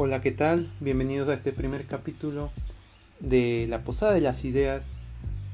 Hola, 0.00 0.20
¿qué 0.20 0.30
tal? 0.30 0.70
Bienvenidos 0.78 1.28
a 1.28 1.34
este 1.34 1.50
primer 1.50 1.86
capítulo 1.86 2.52
de 3.18 3.66
La 3.68 3.82
Posada 3.82 4.12
de 4.12 4.20
las 4.20 4.44
Ideas, 4.44 4.84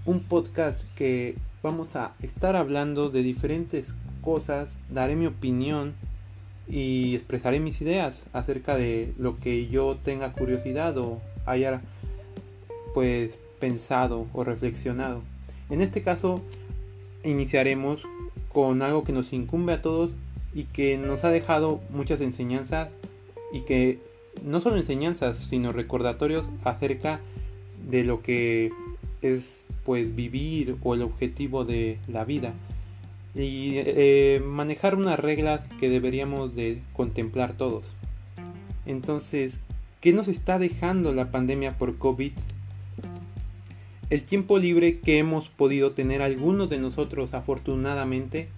un 0.04 0.22
podcast 0.22 0.84
que 0.96 1.36
vamos 1.62 1.96
a 1.96 2.12
estar 2.20 2.54
hablando 2.54 3.08
de 3.08 3.22
diferentes 3.22 3.94
cosas, 4.20 4.76
daré 4.90 5.16
mi 5.16 5.24
opinión 5.24 5.94
y 6.68 7.14
expresaré 7.14 7.58
mis 7.58 7.80
ideas 7.80 8.26
acerca 8.34 8.76
de 8.76 9.14
lo 9.16 9.40
que 9.40 9.68
yo 9.68 9.96
tenga 9.96 10.32
curiosidad 10.32 10.98
o 10.98 11.22
haya 11.46 11.80
pues 12.92 13.38
pensado 13.60 14.26
o 14.34 14.44
reflexionado. 14.44 15.22
En 15.70 15.80
este 15.80 16.02
caso 16.02 16.42
iniciaremos 17.22 18.06
con 18.50 18.82
algo 18.82 19.04
que 19.04 19.14
nos 19.14 19.32
incumbe 19.32 19.72
a 19.72 19.80
todos 19.80 20.10
y 20.52 20.64
que 20.64 20.98
nos 20.98 21.24
ha 21.24 21.30
dejado 21.30 21.80
muchas 21.88 22.20
enseñanzas 22.20 22.90
y 23.50 23.60
que 23.60 24.12
no 24.42 24.60
solo 24.60 24.76
enseñanzas, 24.76 25.38
sino 25.38 25.72
recordatorios 25.72 26.44
acerca 26.64 27.20
de 27.88 28.04
lo 28.04 28.22
que 28.22 28.72
es 29.22 29.66
pues 29.84 30.14
vivir 30.14 30.76
o 30.82 30.94
el 30.94 31.02
objetivo 31.02 31.64
de 31.64 31.98
la 32.08 32.24
vida 32.24 32.54
y 33.34 33.72
eh, 33.74 34.40
manejar 34.44 34.94
unas 34.94 35.18
reglas 35.18 35.60
que 35.80 35.88
deberíamos 35.88 36.54
de 36.54 36.80
contemplar 36.92 37.54
todos. 37.54 37.84
Entonces, 38.86 39.58
¿qué 40.00 40.12
nos 40.12 40.28
está 40.28 40.58
dejando 40.58 41.12
la 41.12 41.30
pandemia 41.30 41.76
por 41.76 41.98
COVID? 41.98 42.32
El 44.10 44.22
tiempo 44.22 44.58
libre 44.58 45.00
que 45.00 45.18
hemos 45.18 45.48
podido 45.48 45.92
tener 45.92 46.22
algunos 46.22 46.68
de 46.68 46.78
nosotros 46.78 47.34
afortunadamente 47.34 48.48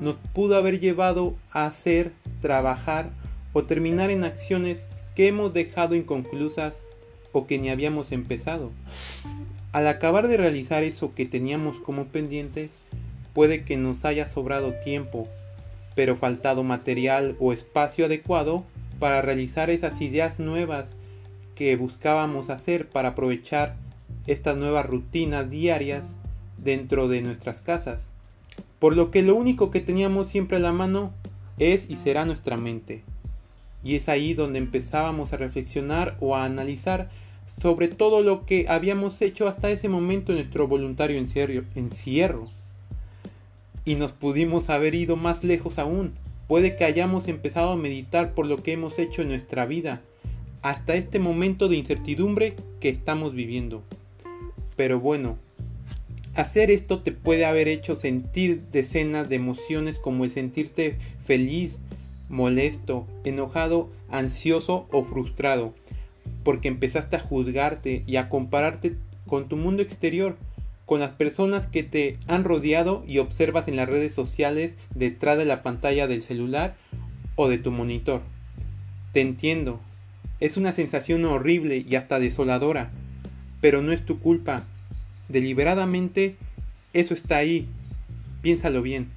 nos 0.00 0.16
pudo 0.16 0.56
haber 0.56 0.78
llevado 0.78 1.34
a 1.50 1.66
hacer, 1.66 2.12
trabajar 2.40 3.10
o 3.52 3.64
terminar 3.64 4.10
en 4.10 4.24
acciones 4.24 4.78
que 5.14 5.28
hemos 5.28 5.52
dejado 5.52 5.94
inconclusas 5.94 6.74
o 7.32 7.46
que 7.46 7.58
ni 7.58 7.70
habíamos 7.70 8.12
empezado. 8.12 8.70
Al 9.72 9.86
acabar 9.86 10.28
de 10.28 10.36
realizar 10.36 10.84
eso 10.84 11.14
que 11.14 11.24
teníamos 11.24 11.78
como 11.78 12.06
pendiente, 12.06 12.70
puede 13.32 13.64
que 13.64 13.76
nos 13.76 14.04
haya 14.04 14.28
sobrado 14.28 14.74
tiempo, 14.84 15.28
pero 15.94 16.16
faltado 16.16 16.62
material 16.62 17.36
o 17.38 17.52
espacio 17.52 18.06
adecuado 18.06 18.64
para 18.98 19.22
realizar 19.22 19.70
esas 19.70 20.00
ideas 20.00 20.38
nuevas 20.38 20.86
que 21.54 21.74
buscábamos 21.76 22.50
hacer 22.50 22.86
para 22.86 23.10
aprovechar 23.10 23.76
estas 24.26 24.56
nuevas 24.56 24.86
rutinas 24.86 25.50
diarias 25.50 26.04
dentro 26.58 27.08
de 27.08 27.22
nuestras 27.22 27.60
casas. 27.60 28.00
Por 28.78 28.96
lo 28.96 29.10
que 29.10 29.22
lo 29.22 29.34
único 29.34 29.70
que 29.70 29.80
teníamos 29.80 30.28
siempre 30.28 30.58
a 30.58 30.60
la 30.60 30.72
mano 30.72 31.12
es 31.58 31.88
y 31.88 31.96
será 31.96 32.24
nuestra 32.24 32.56
mente. 32.56 33.04
Y 33.84 33.96
es 33.96 34.08
ahí 34.08 34.34
donde 34.34 34.58
empezábamos 34.58 35.32
a 35.32 35.36
reflexionar 35.36 36.16
o 36.20 36.36
a 36.36 36.44
analizar 36.44 37.10
sobre 37.60 37.88
todo 37.88 38.22
lo 38.22 38.44
que 38.46 38.66
habíamos 38.68 39.20
hecho 39.22 39.46
hasta 39.46 39.70
ese 39.70 39.88
momento 39.88 40.32
en 40.32 40.38
nuestro 40.38 40.66
voluntario 40.66 41.18
encierro. 41.18 42.48
Y 43.84 43.96
nos 43.96 44.12
pudimos 44.12 44.70
haber 44.70 44.94
ido 44.94 45.16
más 45.16 45.44
lejos 45.44 45.78
aún. 45.78 46.12
Puede 46.48 46.76
que 46.76 46.84
hayamos 46.84 47.28
empezado 47.28 47.70
a 47.70 47.76
meditar 47.76 48.34
por 48.34 48.46
lo 48.46 48.62
que 48.62 48.72
hemos 48.72 48.98
hecho 48.98 49.22
en 49.22 49.28
nuestra 49.28 49.66
vida, 49.66 50.02
hasta 50.62 50.94
este 50.94 51.18
momento 51.18 51.68
de 51.68 51.76
incertidumbre 51.76 52.56
que 52.80 52.88
estamos 52.88 53.34
viviendo. 53.34 53.82
Pero 54.76 55.00
bueno, 55.00 55.38
hacer 56.34 56.70
esto 56.70 57.00
te 57.00 57.12
puede 57.12 57.44
haber 57.44 57.68
hecho 57.68 57.94
sentir 57.94 58.62
decenas 58.72 59.28
de 59.28 59.36
emociones 59.36 59.98
como 59.98 60.24
el 60.24 60.30
sentirte 60.30 60.98
feliz, 61.24 61.76
molesto, 62.32 63.06
enojado, 63.24 63.90
ansioso 64.10 64.88
o 64.90 65.04
frustrado, 65.04 65.74
porque 66.42 66.66
empezaste 66.66 67.16
a 67.16 67.20
juzgarte 67.20 68.02
y 68.06 68.16
a 68.16 68.28
compararte 68.28 68.96
con 69.26 69.48
tu 69.48 69.56
mundo 69.56 69.82
exterior, 69.82 70.36
con 70.86 70.98
las 70.98 71.10
personas 71.10 71.66
que 71.68 71.82
te 71.82 72.18
han 72.26 72.42
rodeado 72.42 73.04
y 73.06 73.18
observas 73.18 73.68
en 73.68 73.76
las 73.76 73.88
redes 73.88 74.14
sociales 74.14 74.72
detrás 74.94 75.38
de 75.38 75.44
la 75.44 75.62
pantalla 75.62 76.08
del 76.08 76.22
celular 76.22 76.74
o 77.36 77.48
de 77.48 77.58
tu 77.58 77.70
monitor. 77.70 78.22
Te 79.12 79.20
entiendo, 79.20 79.78
es 80.40 80.56
una 80.56 80.72
sensación 80.72 81.24
horrible 81.26 81.84
y 81.88 81.94
hasta 81.96 82.18
desoladora, 82.18 82.90
pero 83.60 83.82
no 83.82 83.92
es 83.92 84.04
tu 84.04 84.18
culpa. 84.18 84.64
Deliberadamente, 85.28 86.36
eso 86.94 87.12
está 87.14 87.36
ahí. 87.36 87.68
Piénsalo 88.40 88.82
bien. 88.82 89.10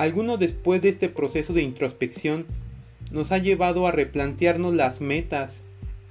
Algunos 0.00 0.38
después 0.38 0.80
de 0.80 0.88
este 0.88 1.10
proceso 1.10 1.52
de 1.52 1.60
introspección 1.60 2.46
nos 3.10 3.32
ha 3.32 3.36
llevado 3.36 3.86
a 3.86 3.92
replantearnos 3.92 4.74
las 4.74 5.02
metas 5.02 5.60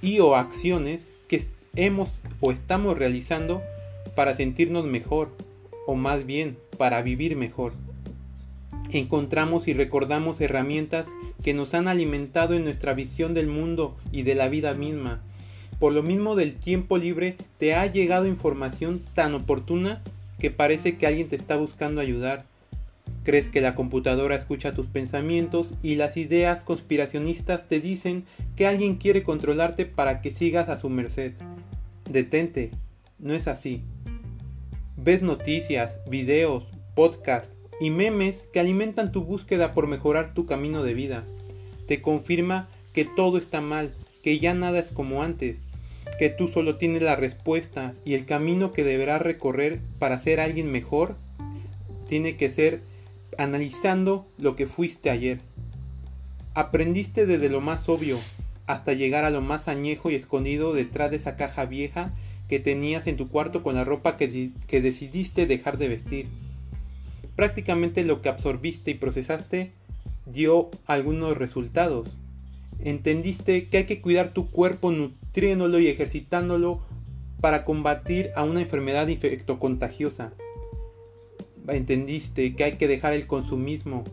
y 0.00 0.20
o 0.20 0.36
acciones 0.36 1.00
que 1.26 1.46
hemos 1.74 2.20
o 2.38 2.52
estamos 2.52 2.96
realizando 2.96 3.62
para 4.14 4.36
sentirnos 4.36 4.86
mejor 4.86 5.32
o 5.88 5.96
más 5.96 6.24
bien 6.24 6.56
para 6.78 7.02
vivir 7.02 7.34
mejor. 7.34 7.72
Encontramos 8.92 9.66
y 9.66 9.72
recordamos 9.72 10.40
herramientas 10.40 11.06
que 11.42 11.52
nos 11.52 11.74
han 11.74 11.88
alimentado 11.88 12.54
en 12.54 12.62
nuestra 12.62 12.94
visión 12.94 13.34
del 13.34 13.48
mundo 13.48 13.96
y 14.12 14.22
de 14.22 14.36
la 14.36 14.48
vida 14.48 14.72
misma. 14.72 15.20
Por 15.80 15.92
lo 15.92 16.04
mismo 16.04 16.36
del 16.36 16.54
tiempo 16.54 16.96
libre 16.96 17.36
te 17.58 17.74
ha 17.74 17.86
llegado 17.86 18.28
información 18.28 19.00
tan 19.14 19.34
oportuna 19.34 20.00
que 20.38 20.52
parece 20.52 20.96
que 20.96 21.08
alguien 21.08 21.28
te 21.28 21.34
está 21.34 21.56
buscando 21.56 22.00
ayudar 22.00 22.49
Crees 23.22 23.50
que 23.50 23.60
la 23.60 23.74
computadora 23.74 24.34
escucha 24.34 24.72
tus 24.72 24.86
pensamientos 24.86 25.74
y 25.82 25.96
las 25.96 26.16
ideas 26.16 26.62
conspiracionistas 26.62 27.68
te 27.68 27.80
dicen 27.80 28.24
que 28.56 28.66
alguien 28.66 28.96
quiere 28.96 29.22
controlarte 29.22 29.84
para 29.84 30.22
que 30.22 30.32
sigas 30.32 30.68
a 30.68 30.78
su 30.78 30.88
merced. 30.88 31.32
Detente, 32.08 32.70
no 33.18 33.34
es 33.34 33.46
así. 33.46 33.82
Ves 34.96 35.22
noticias, 35.22 35.98
videos, 36.08 36.64
podcasts 36.94 37.50
y 37.80 37.90
memes 37.90 38.36
que 38.52 38.60
alimentan 38.60 39.12
tu 39.12 39.22
búsqueda 39.22 39.72
por 39.72 39.86
mejorar 39.86 40.32
tu 40.32 40.46
camino 40.46 40.82
de 40.82 40.94
vida. 40.94 41.24
Te 41.86 42.00
confirma 42.00 42.68
que 42.92 43.04
todo 43.04 43.36
está 43.36 43.60
mal, 43.60 43.92
que 44.22 44.38
ya 44.38 44.54
nada 44.54 44.78
es 44.78 44.88
como 44.88 45.22
antes, 45.22 45.58
que 46.18 46.30
tú 46.30 46.48
solo 46.48 46.76
tienes 46.76 47.02
la 47.02 47.16
respuesta 47.16 47.94
y 48.04 48.14
el 48.14 48.24
camino 48.24 48.72
que 48.72 48.84
deberás 48.84 49.22
recorrer 49.22 49.80
para 49.98 50.18
ser 50.20 50.40
alguien 50.40 50.70
mejor 50.70 51.16
tiene 52.08 52.36
que 52.36 52.50
ser 52.50 52.80
analizando 53.40 54.26
lo 54.38 54.54
que 54.54 54.66
fuiste 54.66 55.08
ayer. 55.08 55.40
Aprendiste 56.54 57.24
desde 57.24 57.48
lo 57.48 57.62
más 57.62 57.88
obvio 57.88 58.18
hasta 58.66 58.92
llegar 58.92 59.24
a 59.24 59.30
lo 59.30 59.40
más 59.40 59.66
añejo 59.66 60.10
y 60.10 60.14
escondido 60.14 60.74
detrás 60.74 61.10
de 61.10 61.16
esa 61.16 61.36
caja 61.36 61.64
vieja 61.64 62.12
que 62.48 62.58
tenías 62.58 63.06
en 63.06 63.16
tu 63.16 63.28
cuarto 63.28 63.62
con 63.62 63.74
la 63.74 63.84
ropa 63.84 64.18
que, 64.18 64.52
decidiste 64.82 65.46
dejar 65.46 65.78
de 65.78 65.88
vestir. 65.88 66.28
Prácticamente 67.34 68.04
lo 68.04 68.20
que 68.20 68.28
absorbiste 68.28 68.90
y 68.90 68.94
procesaste 68.94 69.72
dio 70.26 70.68
algunos 70.86 71.38
resultados. 71.38 72.10
Entendiste 72.80 73.68
que 73.68 73.78
hay 73.78 73.84
que 73.84 74.02
cuidar 74.02 74.34
tu 74.34 74.50
cuerpo 74.50 74.90
nutriéndolo 74.92 75.78
y 75.78 75.88
ejercitándolo 75.88 76.82
para 77.40 77.64
combatir 77.64 78.32
a 78.36 78.44
una 78.44 78.60
enfermedad 78.60 79.08
infectocontagiosa 79.08 80.32
entendiste 81.68 82.54
que 82.54 82.64
hay 82.64 82.72
que 82.72 82.88
dejar 82.88 83.12
el 83.12 83.26
consumismo, 83.26 84.04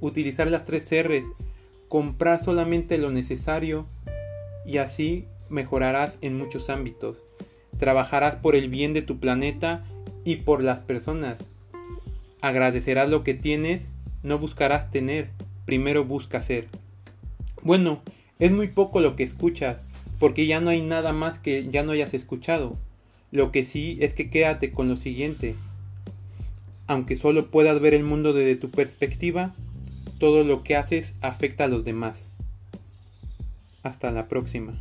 utilizar 0.00 0.46
las 0.50 0.64
tres 0.64 0.88
R's, 0.90 1.24
comprar 1.88 2.42
solamente 2.42 2.98
lo 2.98 3.10
necesario 3.10 3.86
y 4.66 4.78
así 4.78 5.26
mejorarás 5.48 6.18
en 6.20 6.36
muchos 6.36 6.70
ámbitos. 6.70 7.18
Trabajarás 7.78 8.36
por 8.36 8.56
el 8.56 8.68
bien 8.68 8.94
de 8.94 9.02
tu 9.02 9.18
planeta 9.18 9.84
y 10.24 10.36
por 10.36 10.62
las 10.62 10.80
personas. 10.80 11.36
Agradecerás 12.40 13.08
lo 13.08 13.24
que 13.24 13.34
tienes, 13.34 13.82
no 14.22 14.38
buscarás 14.38 14.90
tener, 14.90 15.30
primero 15.64 16.04
busca 16.04 16.42
ser. 16.42 16.68
Bueno, 17.62 18.02
es 18.38 18.50
muy 18.52 18.68
poco 18.68 19.00
lo 19.00 19.16
que 19.16 19.22
escuchas, 19.22 19.78
porque 20.18 20.46
ya 20.46 20.60
no 20.60 20.70
hay 20.70 20.82
nada 20.82 21.12
más 21.12 21.38
que 21.38 21.68
ya 21.68 21.82
no 21.82 21.92
hayas 21.92 22.14
escuchado. 22.14 22.76
Lo 23.30 23.50
que 23.50 23.64
sí 23.64 23.98
es 24.00 24.14
que 24.14 24.30
quédate 24.30 24.70
con 24.70 24.88
lo 24.88 24.96
siguiente 24.96 25.56
aunque 26.86 27.16
solo 27.16 27.50
puedas 27.50 27.80
ver 27.80 27.94
el 27.94 28.04
mundo 28.04 28.32
desde 28.32 28.56
tu 28.56 28.70
perspectiva, 28.70 29.54
todo 30.18 30.44
lo 30.44 30.62
que 30.62 30.76
haces 30.76 31.12
afecta 31.20 31.64
a 31.64 31.68
los 31.68 31.84
demás. 31.84 32.24
Hasta 33.82 34.10
la 34.10 34.28
próxima. 34.28 34.74